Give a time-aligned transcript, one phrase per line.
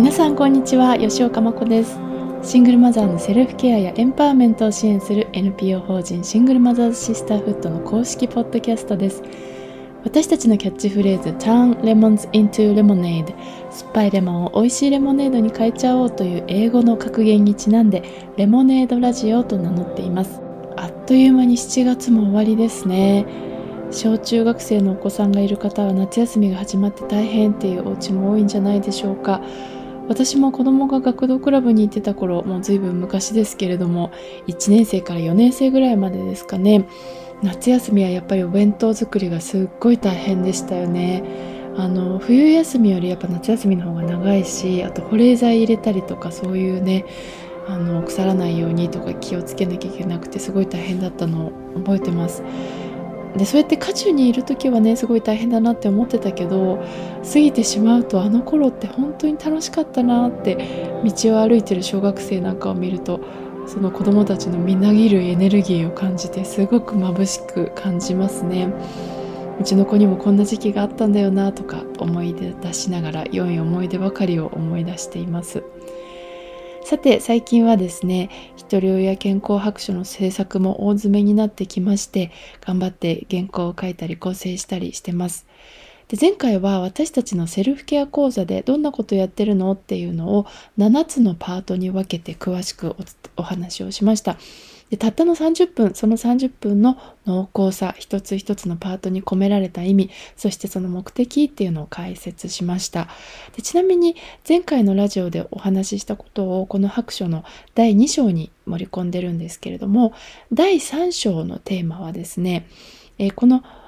[0.00, 1.98] 皆さんこんにちは吉岡真子です。
[2.42, 9.22] シングルマザーのセルフケアやエンパワーメントを支援する NPO 法人シングルマザーズシスターフットの公式ポッドキャストです。
[10.02, 13.26] 私たちのキャッチフレーズ Turn Lemons into Lemonade
[13.70, 18.02] 酸っぱいレモンを美味しいレモネードに変えちゃおうという英語の格言にちなんで
[18.38, 20.40] レモネードラジオと名乗っています。
[20.78, 23.26] あっという間に7月も終わりですね。
[23.90, 29.42] 小中学生のお子さんがいる方は夏休みが始まって大変っていうお家も多いんじゃないでしょうか。
[30.10, 34.10] 私も子供が学童クラブに行ってた頃もう随分昔ですけれども
[34.48, 36.88] 1年生から4年生ぐらいまでですかね。
[37.44, 41.22] 夏休みはやっぱりお弁当作りがすっごい大変でしたよね。
[41.76, 47.04] あの冬休みよりやっぱ夏休みの方が長いしあと保冷剤入れたりとかそういうね
[47.68, 52.42] あの腐らないようにとか気をつけなきゃいけなくてすごい大変だったのを覚えてます。
[53.36, 56.82] でそうやって渦中にいる時はねすごい大変だなって思ってたけど
[57.22, 63.20] 過ぎてしまうとあの頃って本当に楽しかったなって道を歩いてる小学生なんかを見ると
[63.66, 68.68] その子供たちのみなぎるエネルギーを感じてすごく眩しく感じますね。
[69.60, 75.62] うちの子にもこんな時期があったんだよなとか思い出しながら良い思い出ばかりを思い出しています。
[76.90, 85.46] さて最近はですねひ人親健康白書の制作も大詰めになってきまして頑張って原稿を書いたり構成したりしてます。
[86.08, 89.70] で前回は私たちのセルフケア講座でどんなことやってるの？
[89.74, 90.46] っていうのを
[90.78, 92.96] 7つのパートに分けて詳しく
[93.36, 94.36] お話をしました。
[94.90, 103.08] でたったの30分その30分の濃厚さ一つ一つのパートに込められた意味そしてその目的っていうのを解説しました。
[103.56, 110.12] でちなみに前回のラジオでお話ししたことをこの白書の第2章に盛り込んでるんですけれども
[110.52, 112.66] 第3章のテーマはですね、
[113.18, 113.64] えー、この「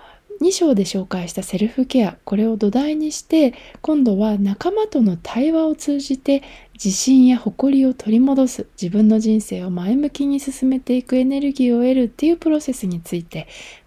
[0.42, 6.42] 2章で紹介したセルフケアこれを土台にして今度は仲間との対話を通じて
[6.84, 13.46] 自信や誇りを取り戻す自分の人生を前向きに進めていくエネルギーを得るっていうプロセスについて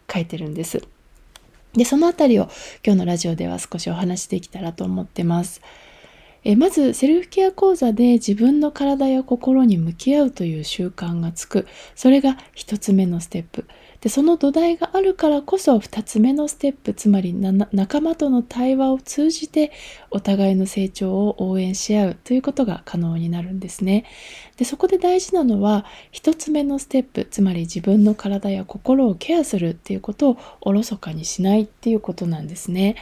[0.10, 0.82] 書いてるんです。
[1.74, 2.44] でそのあたりを
[2.86, 5.62] 今日のラジオでは少しお話しできたらと思ってます。
[6.46, 13.66] えまずセルフケア講座で自分の体や心に向き合うという習慣がつくそれが1つ目のステップ
[14.06, 19.72] でその土台があるからこそ2つ目のステップつまり仲間との対話を通じて
[20.12, 24.06] お互いの成長を応援し合うということが可能になるんですね。
[24.58, 32.98] でそこで大事なのは1つ目のステップつまり自分の体や心をケアするっていうことをおろそかにしないっていうことなんですね。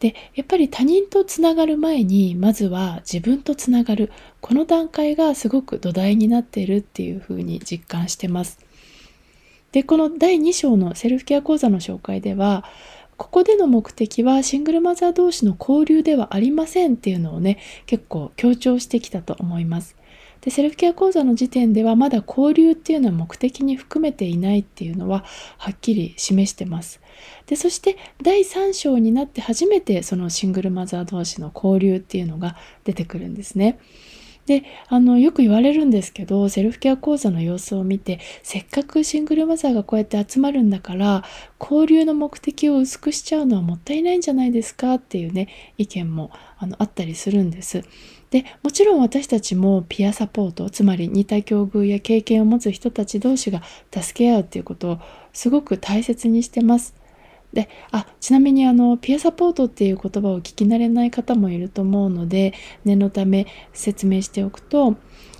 [0.00, 4.10] でやっぱり他人とつながる前にまずは自分とつながる。
[4.40, 8.58] この段階がすごく土台になっているっていうふうに実感してます。
[9.72, 12.64] でこの第2章のセルフケア講座の紹介では
[13.16, 19.96] ここでの目的はシングルマザー同士の交流ではありませんっていうのをね結構強調してきたと思います。
[20.40, 25.24] でセルフケア講座の時点ではまだ交流っていうのは目的に含めていないっていうのは
[25.56, 27.00] はっきり示してます。
[27.46, 33.78] でそして第3章になって初めてそのシングルマザー同士の交流っていうのが出てくるんですね。
[34.46, 41.22] であのよく言われるんですけどセルフケア講座の様子を見てせっかくシングルマザーがこうやって集まるんだから
[41.60, 44.94] 交流の目的を薄くしちゃうのはもったいないんじゃないですか？
[44.94, 45.48] っていうね
[45.78, 47.84] 意見もあのあったりするんです。
[48.30, 53.62] でもちろん私たちもピアサポートつまり似た境遇や経験を持つ人たち同士が
[53.94, 54.98] 助け合うっていうことを
[55.32, 56.94] すごく大切にしてます。
[57.52, 62.54] であちなみにあのピアサポートっていう言葉を聞き慣れない方もいると思うので
[62.84, 64.96] 念のため説明しておくと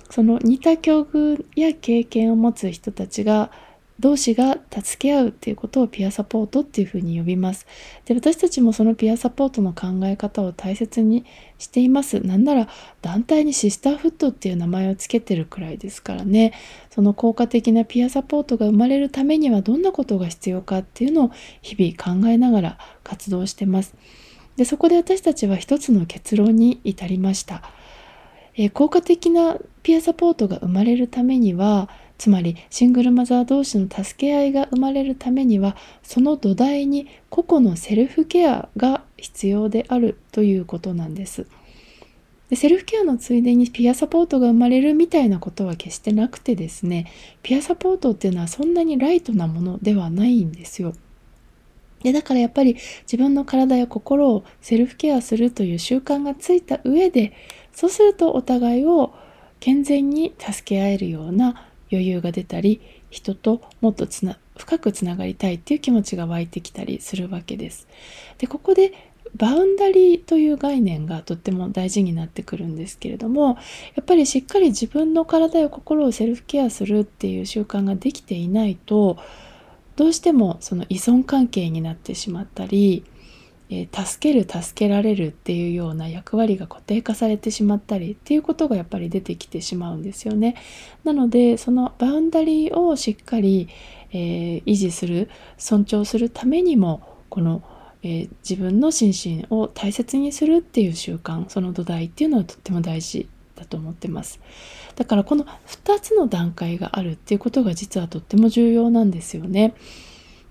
[0.09, 3.51] その似た境遇や経験を持つ人たちが
[3.99, 7.67] 同士が助け合うっていうことをピアサポートっていうふうに呼びます。
[8.05, 11.25] で、私たちもそのピアサポートの考え方を大切に
[11.59, 12.19] しています。
[12.21, 12.67] なんなら
[13.01, 16.53] 団体にシスターフットっていう名前を付けてるくらいですからね。
[16.89, 21.31] その効果的なピアサポートが生まれるためにはどんなことが必要かっていうのを
[21.61, 23.95] 日々考えながら活動してます。
[24.55, 27.63] で、そこで私たちは一つの結論に至りました。
[28.55, 41.47] え、効果的なピアサポートが生まれるためにはつまりシングルマザー同士の助け合いが生まれるためにはその土台に個々のセルフケアが必要であるということなんです。
[42.49, 47.11] でセルフケアのついでにピアサポートが生まれるみたいなことは決してなくてですね
[47.41, 50.93] ピアサポートっていうのはそんなにライトなものではないんですよ。
[52.03, 57.33] でだからやっぱり自分の体や心をセルフケアするという習慣がついた上で
[57.71, 59.13] そうするとお互いを
[59.59, 67.87] 健全に助け合えるような余裕が出たり人ともっとつな深くつながりたいっていう気持ちが湧いてきたりするわけです。
[68.37, 68.93] でここで
[69.35, 73.57] バウンダリーという概念がとっても大事になってくるんですけれども
[73.95, 79.17] やっぱりしっかり自分の体や心をセルフケアするっていう習慣ができていないと
[79.95, 83.03] どうしてもその依存関係になってしまったり、
[83.75, 90.55] えー、助ける助けられるっていうような役割が固定化されてしまったりっていうことがやっぱり出てきてしまうんですよね。
[91.03, 93.67] なのでそのバウンダリーをしっかり、
[94.11, 95.27] えー、維持する
[95.57, 97.63] 尊重するためにもこの
[98.05, 104.41] えー、自分の心身を大切にするっていう習慣その土台っていうのはとっても大事だと思ってます
[104.97, 109.73] だからこの2つの段階があるっていうことが実はとっても重要なんですよね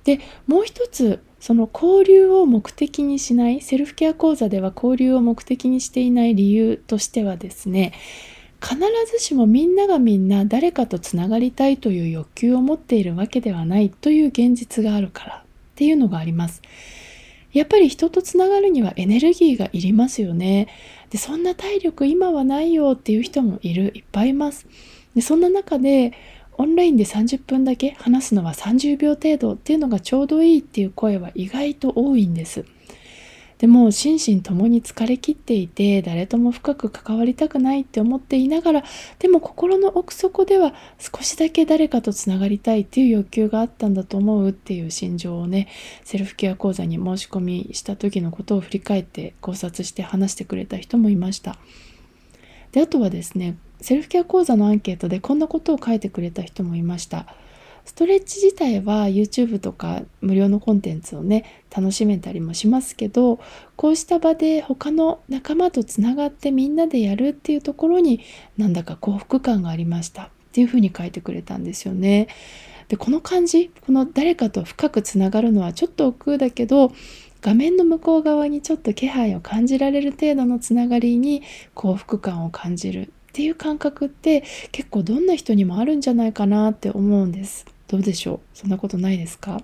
[0.04, 7.92] でもう一つその交流を目的にしないセルフケア講座では交流を目的にしていない理由としてはですね
[8.62, 8.78] 必
[9.10, 15.42] ずしもみんながみんな誰かとつながりたいという欲求を持っているわけではないという現実があるからっ
[15.74, 16.62] ていうのがあります。
[17.52, 20.68] やっぱり人とつながるにはエネルギーがいりますよね。
[21.10, 24.68] でそんな体力今はないよっていう人もいるいっぱいいます。
[25.16, 26.12] でそんな中で
[26.58, 32.64] オンラインで30分だけ話すのは30秒程度っていうのがちょうどいいっていう声は意外と多いんです。
[33.62, 38.84] でも心身ともに疲れ切っていて誰とも深く関わりたくないって思っていながら
[39.20, 45.68] でも心の奥底では少しだけ誰かとつながりたいっていう欲求があったんだと思うっていう心情をね
[46.02, 51.56] セルフケア講座に申し込みした時のことを振り返って考察して話してくれた人もいました。
[52.72, 57.26] であとはですねセルフケア講座のアンケートでこんなことを書いてくれた人もいました。
[57.84, 63.40] ストレッチ自体は YouTube とか無料のコンテンツをね楽しめたりもしますけど
[63.74, 68.20] こうした場で他の仲間とつながってみんなでやるっていうところに
[68.56, 72.28] なんだか幸福感がありましたっていうふうに書いてくれたんですよね。
[72.88, 76.92] でこの感じこの誰かと深くつながるのはちょっと億劫だけど
[77.40, 81.42] 画面の向こう側にちょっと気配を感じられる程度のつながりに
[81.74, 87.64] 幸福感を感じるっていう感覚って結構どんな人にもあるんじゃないかなって思うんです。
[87.88, 88.40] どうでしょう？
[88.52, 89.62] そんなことないですか？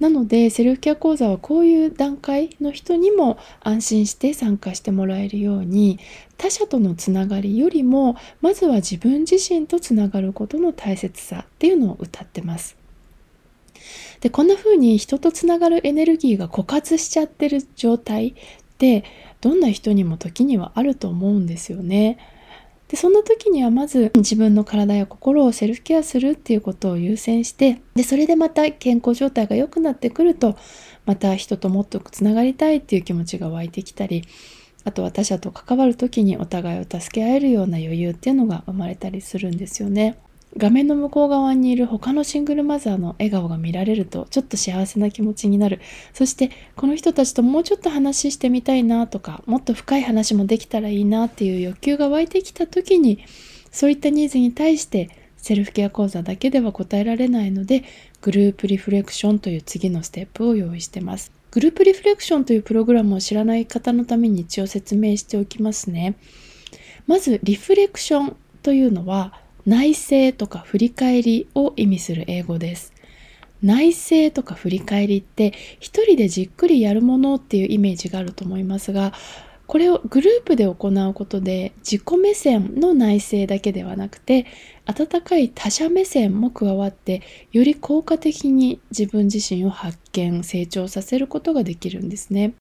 [0.00, 5.98] なのでセルフケア講座はこういう段階の人にも安心して参加してもらえるように
[6.36, 12.76] 他者とのつながりよりもまずは自分自身とつながることの大切さっていうのを歌ってます。
[14.20, 18.34] でこんな風に人とつながるエネルギーが枯渇しちゃってる状態っ
[18.76, 19.04] て
[19.40, 22.18] どんな人にも時にはあると思うんですよね。
[22.88, 30.56] でそんな時にはまず自分の体や心をセルフケアするっていうことを優先してでそれでまた健康状態が良くなってくると
[31.04, 34.22] また人ともっとつながりたいっていう気持ちが湧いてきたり
[34.84, 40.16] あとは他者と関わる時にお互いを助け合えるような余裕っていうのが生まれたりするんですよね。
[40.56, 45.80] 画面の向こう側にいる他のシングルマザーの笑顔が見られるとちょっと幸せな気持ちになる。
[46.14, 53.24] そしてこの人たちともうちょっと話してみたいなとかもっと深い話もできたらいいなっていう欲求が湧いてきた時に
[53.70, 57.84] そういったニーズに対してセルフケア講座だけでは答えられないので
[58.22, 61.32] グループリフレクションという次のステップを用意してます。
[61.50, 66.16] グループリフレクションというプログラムを知らない方のために一応説明しておきますね。
[67.06, 72.92] まずリフレクションというのは内省とか振り返りを意味する英語です。
[73.62, 79.12] 内省とか振り返りって一人でじっくりやるものっていうイメージがあると思いますが
[79.66, 84.46] これをグループで行うことで自己目線の内省だけではなくて
[84.84, 92.54] 温かい他者目線も加わってより効果的に自分自身を発見成長させることができるんですね。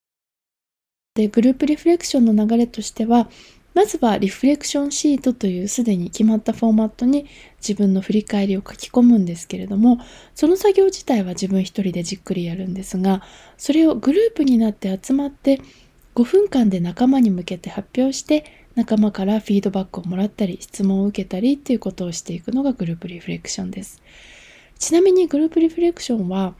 [1.13, 3.29] でグループリフレクションの流れとしては
[3.75, 7.27] まずはリフレクションシートというすでに決まったフォーマットに
[7.57, 9.99] 自分の振り返りを書き込むんですけれども
[10.33, 13.21] その作業自体は自分一人でじっくりやるんですが
[13.57, 15.61] それをグループになって集まって
[16.15, 24.01] 5分間で仲間に向けて発表して仲間からフィードバックをもらったり質問を受けたりっていうことをしていくのがグループリフレクションです。
[24.77, 26.53] ちなみにグループリフレクションは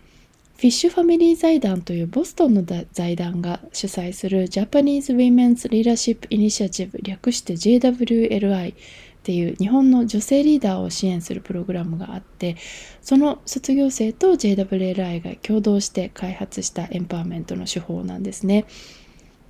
[0.58, 8.76] フィッシュファミリー財団というボストンの財団が主催する Japanese Women's Leadership Initiative 略して JWLI っ
[9.24, 12.56] ていう日本の女性リーダーを支援するプログラムがあって
[13.02, 18.66] その卒業生と JWLI が共同して開発したエンパワーメントの手法なんですね。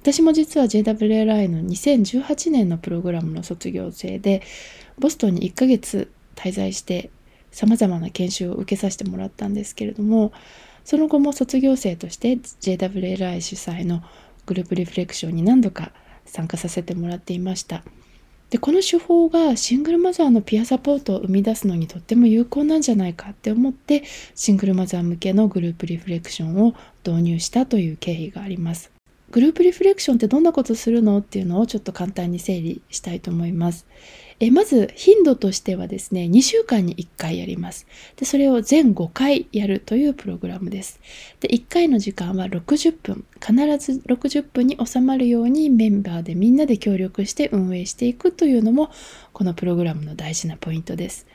[0.01, 4.41] 私も実は JWLI の2018年のプログラムの卒業生で
[4.97, 7.11] ボストンに1ヶ月滞在して
[7.51, 10.31] さまざまな研修を受けさせてもらったんですけれども
[10.85, 14.03] その後も卒業生として JWLI 主催の
[14.45, 15.91] グループリフレクションに何度か
[16.25, 17.83] 参加させてもらっていました。
[18.51, 24.03] でこの手法がシングルマザーのピアサポートを生み出すのにとっても有効なんじゃないかって思って
[24.35, 26.75] シングルマザー向けのグループリフレクションを
[27.05, 28.94] 導入したという経緯があります。
[29.31, 33.85] グループリフレクションってどんなことするのっていうのをちょっと簡単に整理したいと思います。
[34.41, 37.87] えまず頻度としてはですね2週間に1回やります。
[38.17, 40.99] でそれを全5回やるというプログラムです。
[41.39, 43.25] で1回の時間は60分。
[43.39, 48.89] 必ず60分に収まるようにメンバーでみんなで協力して運営していくというのも
[49.31, 51.27] このプログラムの大事なポイントです。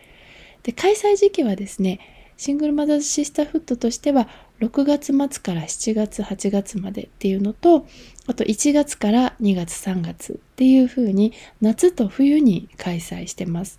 [0.62, 2.00] で開催時期はですね
[2.40, 4.26] シングルマザーズシスターフットとしては
[4.60, 7.86] 6月末から7月8月までっていうのと
[8.28, 13.78] あと1月から2月3月っていうふうに夏と冬に開催してます。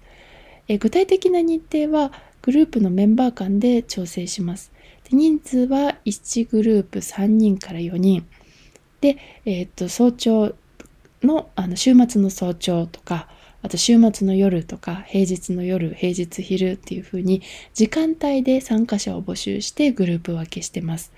[0.67, 2.11] え具体的な日程は
[2.43, 4.71] グループのメンバー間で調整します。
[5.09, 8.27] で人数は1グループ3人から4人
[9.01, 10.53] で、えー、っと早朝
[11.23, 13.27] のあの週末の早朝とか
[13.63, 17.41] あと週末の夜とか平日の夜平日昼っていう風に
[17.73, 21.11] 時間帯で参加者を募集してグループ分けしてます。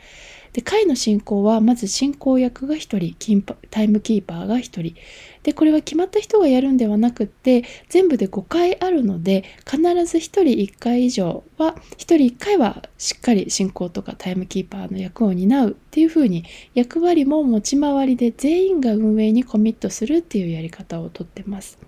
[0.54, 4.96] で会の進行はまず進行役が1人タイムキーパーが1人
[5.42, 16.46] でこれは決まった人がやるんではなくって全部で5回あるので必ず1人1回以上は1人1回はしっかり進行とかタイムキーパーの役を担うっていう風に
[16.76, 21.80] 役割も持ち回りで全員が運営にコミットするっていうやり方をとってます。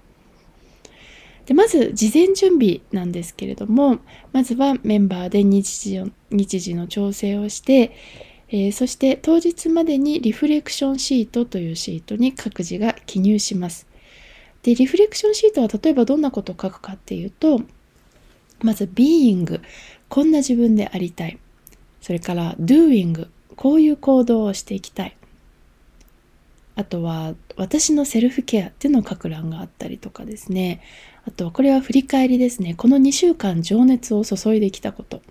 [1.46, 4.00] でまず事前準備なんですけれども
[4.32, 7.96] まずはメンバーで日時日時の調整をして、
[8.50, 13.88] えー、そして当日までにリフレクションシートというシートに各自が記入します。
[14.64, 17.62] でリフレクションシートは例えばどんなことを書くかっていうと
[18.64, 19.62] まず being
[20.10, 21.38] こんな自分でありたい。
[22.02, 25.16] それから doing こういう行動をしていきたい。
[26.76, 30.82] あとは私のセルフケアっていうのを書く欄があったりとかですね。
[31.28, 32.76] あとはこれは振り返りですね。
[32.76, 35.22] この2週間情熱を注いできたこと。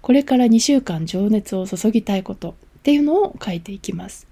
[0.00, 2.50] これから2週間情熱を注ぎたいこと。
[2.50, 4.28] っていうのを書いていきます。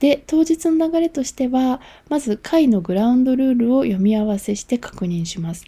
[0.00, 5.64] で当日の流れとしてはまず会のグラウンドルールを読み合わせして確認します。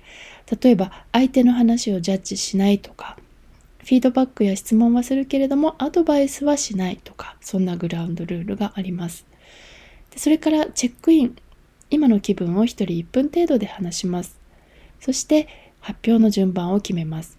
[0.63, 3.17] 例えば相手の話をジャッジしないとか
[3.79, 9.25] フィードバックや質問はするけれどもアドバイスはしないとかそんなグラウンドルールがあります。
[10.11, 11.37] でそれからチェックイン。
[11.91, 14.38] 今の気分を1人1分程度で話します。
[15.01, 15.49] そして
[15.81, 17.39] 発表の順番を決めます。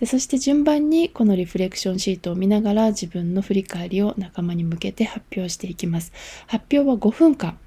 [0.00, 6.12] でそして順番にこのリフレクションシートを見ながら自分の振り返りを仲間に向けて発表していきます。
[6.46, 7.58] 発表は5分間。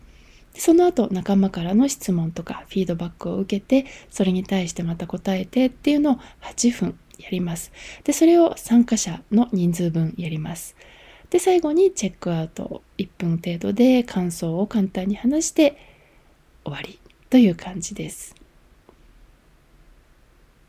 [0.56, 7.72] その後仲間からの質問とかフィードバックを受けてそれに対してまた答えてっていうのを8分やります。
[8.04, 10.76] でそれを参加者の人数分やります。
[11.30, 15.78] で最後にチェックアウト1分程度で感想を簡単に話して
[16.64, 18.43] 終わりという感じです。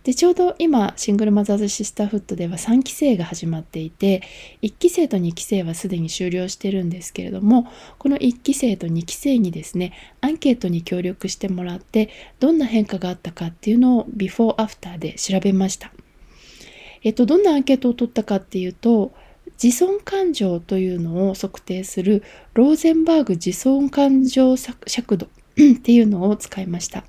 [0.04, 4.22] でちょうど今シングルマザーズシスターフットでは3期生が始まっていて
[4.60, 7.66] 1期生と2期生はすでに終了してるんですけれども
[7.98, 15.90] この1期生と2期生にですねアンケートに協力してもらってどんな変化があったかっていうのをビフォーアフターで調べました。
[17.02, 19.12] えっと、どんなアンケートを取ったかっていうと
[19.62, 24.56] 自尊感情というのを測定するローゼンバーグ自尊感情
[24.86, 25.28] 尺度っ
[25.80, 27.04] ていうのを使いました。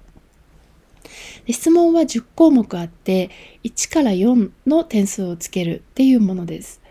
[1.49, 3.29] 質問は10項目あって
[3.63, 6.81] 1から4の点数をつけるっていうものです。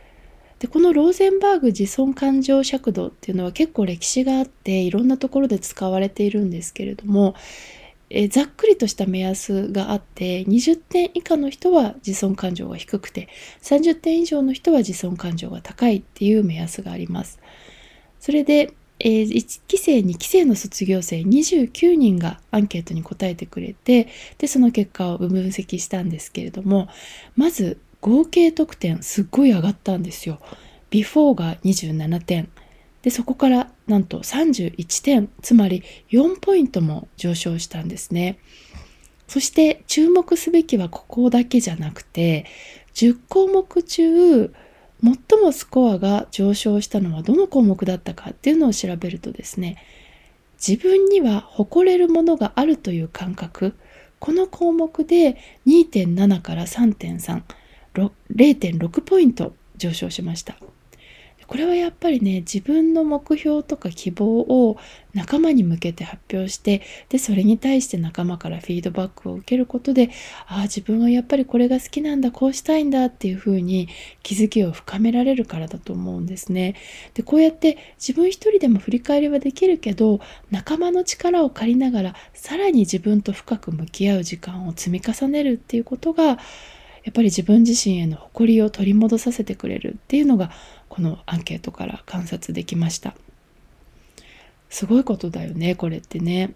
[0.58, 7.34] でこのローゼンバーグ自尊感情尺度っていうのは結構歴史があっていろんなところで使われているんですけれども
[8.08, 13.28] えざっくりとした目安があって20点以下の人は自尊感情が低くて
[13.62, 17.40] 30点以上の人は自尊感情が高いっていう目安があります。
[18.20, 18.72] それで
[19.04, 24.08] えー、1期生2期生の卒業生29人がアンケートに答えてくれて
[24.38, 26.88] でその結果を分析したんですけれども
[27.36, 30.38] まず合計得点すっごい上がったんですよ。
[30.90, 32.48] ビフォーが27点
[33.02, 38.38] でそこからなんと31点つまり4ポイントも上昇したんですね。
[39.28, 42.46] そして注目すべきはここだけじゃなくて
[42.94, 44.54] 10項目中
[45.04, 49.76] 最もスコアが上昇したのはどの項目だったかっていうのを調べるとですね
[50.66, 53.74] 自分には誇れるものがあるという感覚。
[54.18, 57.42] この項目で2.7から3.3
[57.94, 60.56] 0.6ポイント上昇しました。
[61.54, 64.76] これはやっぱりね自分の目標とか希望を
[65.12, 70.10] 仲間に向けて発表してでそれに対して仲間からフィードバックを受けることで
[70.48, 73.88] ああ自分はやっぱりこれが好きなんだこうしたいんだっていうふうに
[74.24, 76.74] 気づきを深められるからだと思うんですね。
[77.14, 80.18] でこうやって自分一人でも振り返りはできるけど
[80.50, 86.36] 仲間の力を借りながらさらに自分と深く向き合う時間を積み重ねるっていうことが
[87.04, 90.50] やっぱり自分自身への誇りを取り戻させてくれるっていうのが
[90.94, 93.16] このアンケートから観察できました。
[94.70, 96.54] すごいことだよねこれってね。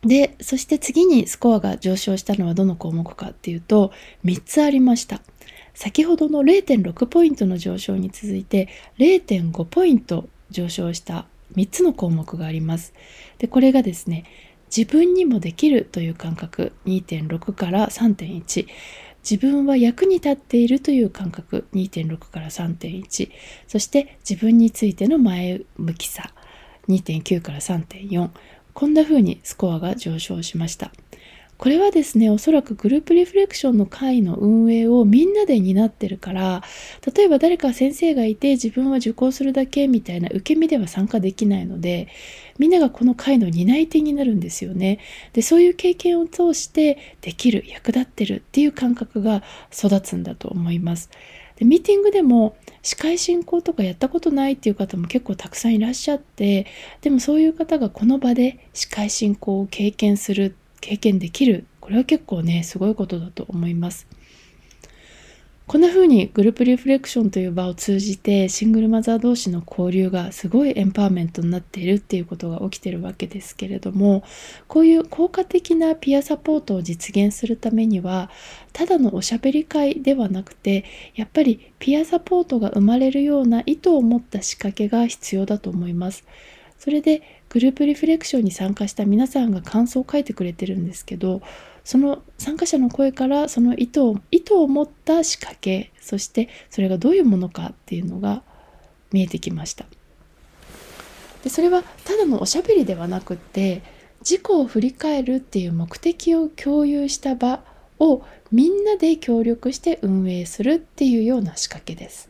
[0.00, 3.92] でそして次にスコアが上昇したのはどの項目かっていうと
[4.24, 5.20] 3つありました
[5.74, 11.26] 先ほどの0.6ポイントの上昇に続いて0.5ポイント上昇した
[11.56, 12.94] 3つの項目があります
[13.38, 14.24] でこれがですね
[14.74, 18.66] 自分にもできるという感覚2.6から3.1
[19.28, 21.66] 自分は役に立っているという感覚。
[21.74, 23.30] 2.6から3.1
[23.66, 26.30] そして自分についての前向きさ
[26.88, 28.30] 2.9から3.4
[28.72, 30.92] こんな風にスコアが上昇しました
[31.58, 36.62] これはですねおそらくグループリフレクションの会の運営をみんなで担ってるから
[37.14, 42.08] 例えば誰か先生がいて自分は受講するだけみたいな受け身では参加できないので
[42.58, 44.98] みんながこの会の担い手になるんですよね。
[45.34, 51.10] でそういう経験を通してできる役立ってるっていう感覚が育つんだと思います。
[51.56, 56.66] でミーティングでも司会進行とかやったことないっていう方も結構たくさんいらっしゃって
[57.00, 60.54] でもそういう方がこの場で司会進行を経験する
[60.86, 64.06] 経験できるこれは結構ねすごいことだと思います
[65.66, 74.22] こんな風にグループリフレクションという場を通じてシングルマザー同士の交流がすごいエンパワーメントになっているっていうことが起きてるわけですけれども
[74.68, 78.30] こういう効果的なピアサポートを実現するためには
[78.72, 80.84] ただのおしゃべり会ではなくて
[81.16, 86.24] やっぱりピアサポートが生まれるような意図を持った仕掛けが必要だと思います。
[86.78, 87.22] それで
[87.56, 91.40] グループリフレクションに参加した皆さんが感想を書いてくれてるんですけど
[91.84, 98.42] その参加者の声からその意図を意図を持った仕掛けそしてそれがどういうものかっていうのが
[99.10, 99.86] 見えてきました。
[101.44, 103.80] でそれはただのおしゃべりではなくって
[104.20, 107.64] 自己を振り返るっていう目的を共有した場
[107.98, 108.22] を
[108.52, 112.28] みんなで協力して運営するっていうような仕掛けです。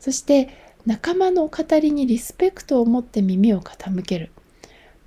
[0.00, 4.32] そして仲間の語りにリスペクトを持って耳を傾ける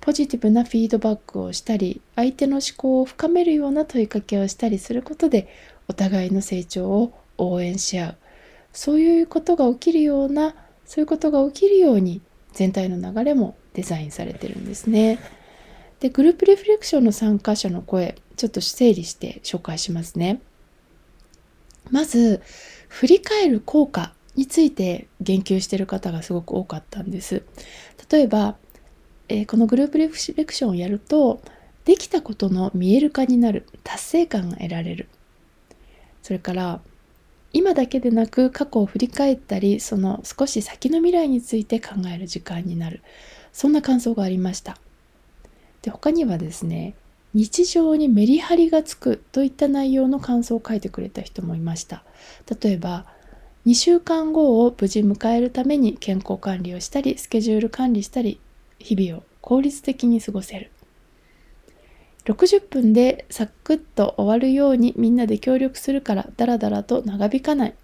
[0.00, 5.48] ポジティブなフィードバックをしたり相手の思考を深めるような問いかけをしたりすることで
[5.88, 8.16] お互いの成長を応援し合う
[8.72, 10.54] そういうことが起きるような
[10.86, 12.22] そういうことが起きるように
[12.52, 15.18] 全体の流れもデザインされてるんですね。
[16.00, 20.40] でグループリフレクションの参加者の声ちょっと整理して紹介しますね。
[21.90, 22.40] まず
[22.88, 27.42] 振り返る効果について言及している方がすごく多かったんです。
[28.10, 28.56] 例えば
[29.28, 31.40] えー、このグループレクションをやると
[31.84, 35.08] できたことの見える化になる達成感が得られる。
[36.22, 36.80] それから
[37.52, 43.02] 今だけでなく過去を振り返ったりその少し先の未来について考える時間になる。
[43.52, 44.78] そんな感想がありました。
[45.82, 46.94] で他にはですね
[47.34, 52.04] 日常にメリハリがつくといった内容の感想を書いてくれた人もいました。
[52.62, 53.06] 例えば
[53.66, 58.38] 2週間後を無事迎えるために健康管理をしたりスケジュール管理したり
[58.78, 60.70] 日々を効率的に過ごせる。
[62.26, 67.74] 60分でサクッと終わるようにみんなで協力するからダラダラと長引かない。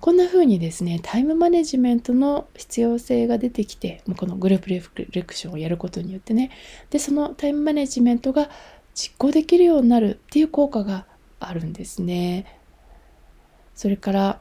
[0.00, 6.50] こんな風にですねタイムマネジメントの必要性が出てきてこのグループレクションをやることによってね。
[6.88, 8.48] でそのタイムマネジメントが
[8.94, 11.04] 実行できるようになるっていう効果が
[11.40, 12.58] あるんですね。
[13.74, 14.40] それから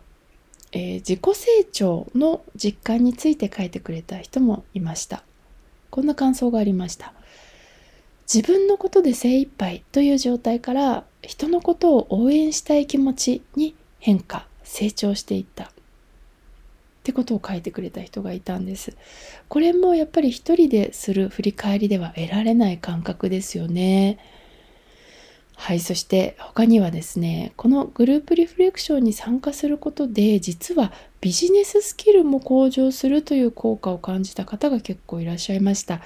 [0.72, 5.24] えー、自己成長の実感について書いてくれた人もいました。
[5.90, 7.14] こんな感想がありました。
[8.34, 15.66] 自分のことで精一杯という状態から人のことを応援したい気持ちに変化成長していった。
[15.66, 18.96] ってことを書いてくれた人がいたんです。
[19.50, 24.20] これもやっぱり一人でする振り返りでは得られない感覚ですよね。
[25.64, 36.02] はいそして他にはですねこのグループリフレクションに参加することで実はビジネススキルも向上するという効果を感じた方が結構いらっしゃいました。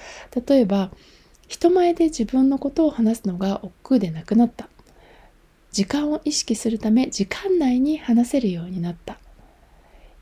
[0.46, 0.90] 例えば
[1.48, 4.68] 人前で自分のことを話すのが億劫でなくなった。
[5.72, 9.16] 時間を意識するため時間内に話せるようになった。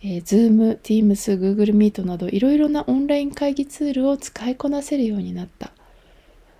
[0.01, 5.73] えー、Zoom、Teams、Google Meet などいろいろなオンライン会議ツールを使いこなせるようになった。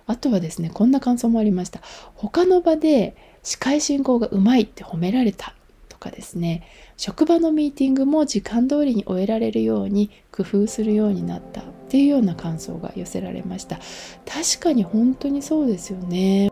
[0.07, 1.81] あとはですねこんな感想もありました。
[2.13, 5.53] 他の場で司会進行がうまいって褒められた
[5.89, 6.63] とかですね。
[6.97, 13.79] 職場のミーティングも時間通りに終えられるように工夫するようになったっていうような感想が寄せられました。
[14.25, 16.51] 確かに本当にそうですよね。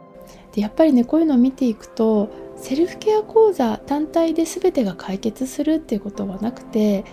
[0.53, 7.03] でやっぱりねこういうのを見ていくとセルフケア講座単体で全てが解決するっていうことはなくて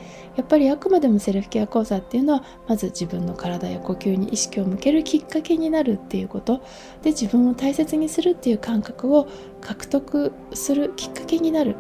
[0.41, 6.63] やっぱりあくまでもセルフケア講座っていうのはまず自分の体や呼吸に意識を向けるきっかけになるっていうこと
[7.03, 9.29] で自分を大切にするっていう感覚を
[9.61, 11.77] 獲得するきっかけになる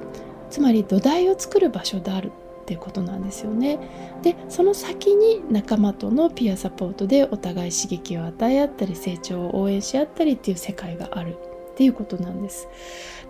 [0.50, 3.78] つまり土台を作る場所であるっていうことなんですよね。
[4.20, 11.38] でその先に仲間とのピアサポートでお互い刺激を与え合ったり成長を応援し合ったりっていう世界がある
[11.72, 12.68] っていうことなんです。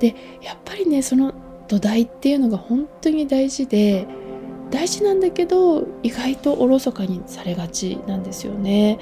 [0.01, 1.33] でやっぱりねその
[1.69, 4.09] 土台っていうのが本当に大事で
[4.71, 8.99] 大事なんだけど意外とおろそかにされがちなんですよね。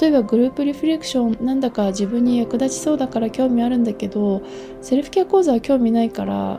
[0.00, 4.42] 例えばグループリフレクションなんだか自分に役立ちそうだから興味あるんだけど
[4.80, 6.58] セルフケア講座は興味ないから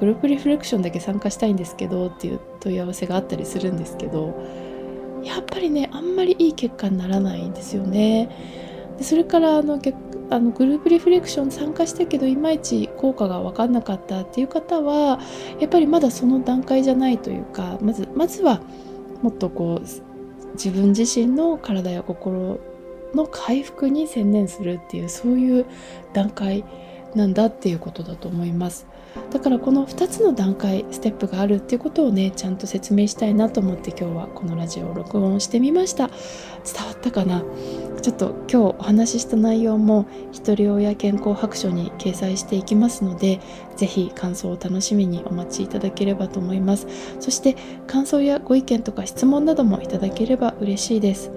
[0.00, 4.34] グループリフレクションだけ参加したいんですけどっていう問い合わせがあったりするんですけど
[5.22, 8.28] やっぱりねあんまりいい結果にならないんですよね。
[8.98, 9.78] でそれからあの
[10.30, 15.20] あのグループリフレクション参加したけどいまいち効果が分かんなかったっていう方は
[15.60, 18.60] やっぱりまだその段階じゃないというかまずまずは
[19.22, 19.86] もっとこう
[20.54, 22.58] 自分自身の体や心
[23.14, 25.66] の回復に専念するっていうそういう
[26.12, 26.64] 段階
[27.14, 28.86] なんだっていうことだと思います。
[29.30, 36.16] だからこの2つの段階ステップがあるっていうことをねちゃんと説明したいなと思って今日はこのラジオを録音してみました伝
[36.84, 37.44] わったかな？
[38.04, 43.40] ちょっと今日お話しした内容もひとり親健康白書に掲載していきますので
[43.78, 46.86] 是非感想を楽しみにお待ちいただければと思います。
[47.18, 51.30] そして感想やご意見とか質問などもいただければ嬉しいです。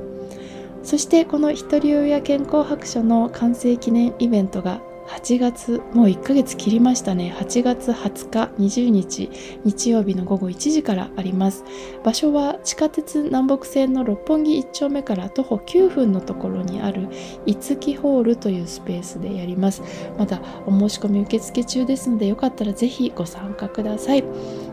[0.84, 7.34] そしてこのひとり親健康白書の完成記念イベントが8月もう1ヶ月切りましたね。
[7.38, 9.30] 8月20日20日
[9.64, 11.64] 日曜日の午後1時からあります。
[12.04, 17.08] 場所は地下鉄南北線の六本木1丁目から徒歩9分のところにある
[17.46, 19.82] 五木ホールというスペースでやります。
[20.18, 24.24] まだお申し込み受付中ですのでよかったらぜひご参加ください。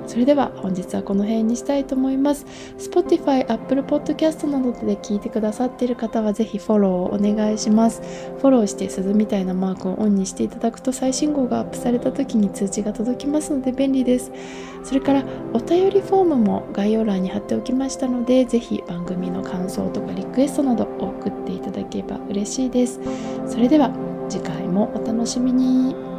[0.07, 2.47] それでは本日はこの辺にしたいと思います。
[2.79, 8.03] Spotify、Apple Podcast などで聞いてくださっている方はぜひフォローをお願いします。
[8.39, 14.31] フォローして鈴みたいなマークをオンにしていただくと最新号がアップされた時に通知が届きますので便利です。
[14.83, 23.01] それからお便りフォームも概要欄に貼っておきましたのでぜひ番組の感想とかリクエストなど送っていただければ嬉しいです。
[23.47, 23.91] それでは
[24.29, 26.14] 次回もお楽しみに。